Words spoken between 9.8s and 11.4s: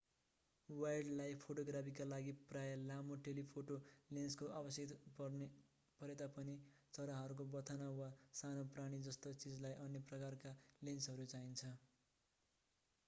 अन्य प्रकारका लेन्सहरू